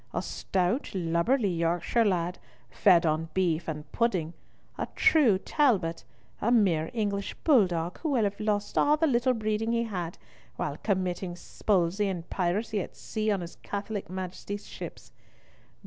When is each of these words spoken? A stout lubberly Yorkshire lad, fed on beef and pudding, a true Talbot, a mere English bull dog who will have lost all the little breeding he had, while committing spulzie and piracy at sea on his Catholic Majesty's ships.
A 0.15 0.23
stout 0.23 0.95
lubberly 0.95 1.51
Yorkshire 1.59 2.03
lad, 2.03 2.39
fed 2.71 3.05
on 3.05 3.29
beef 3.35 3.67
and 3.67 3.91
pudding, 3.91 4.33
a 4.75 4.87
true 4.95 5.37
Talbot, 5.37 6.05
a 6.41 6.51
mere 6.51 6.89
English 6.91 7.35
bull 7.43 7.67
dog 7.67 7.99
who 7.99 8.09
will 8.09 8.23
have 8.23 8.39
lost 8.39 8.79
all 8.79 8.97
the 8.97 9.05
little 9.05 9.35
breeding 9.35 9.73
he 9.73 9.83
had, 9.83 10.17
while 10.55 10.77
committing 10.77 11.35
spulzie 11.35 12.09
and 12.09 12.27
piracy 12.31 12.81
at 12.81 12.95
sea 12.95 13.29
on 13.29 13.41
his 13.41 13.57
Catholic 13.57 14.09
Majesty's 14.09 14.65
ships. 14.65 15.11